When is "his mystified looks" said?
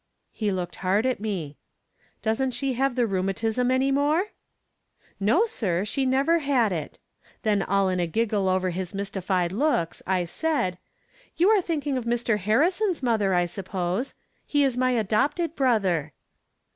8.71-10.01